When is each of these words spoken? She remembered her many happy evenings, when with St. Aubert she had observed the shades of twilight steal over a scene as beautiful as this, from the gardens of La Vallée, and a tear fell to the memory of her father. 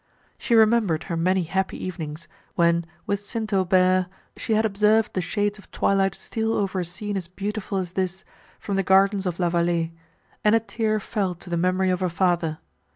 She 0.39 0.55
remembered 0.55 1.03
her 1.03 1.15
many 1.15 1.43
happy 1.43 1.77
evenings, 1.77 2.27
when 2.55 2.85
with 3.05 3.19
St. 3.19 3.53
Aubert 3.53 4.07
she 4.35 4.53
had 4.53 4.65
observed 4.65 5.13
the 5.13 5.21
shades 5.21 5.59
of 5.59 5.69
twilight 5.69 6.15
steal 6.15 6.53
over 6.55 6.79
a 6.79 6.85
scene 6.85 7.15
as 7.15 7.27
beautiful 7.27 7.77
as 7.77 7.93
this, 7.93 8.23
from 8.59 8.77
the 8.77 8.81
gardens 8.81 9.27
of 9.27 9.39
La 9.39 9.51
Vallée, 9.51 9.91
and 10.43 10.55
a 10.55 10.59
tear 10.59 10.99
fell 10.99 11.35
to 11.35 11.51
the 11.51 11.55
memory 11.55 11.91
of 11.91 11.99
her 11.99 12.09
father. 12.09 12.57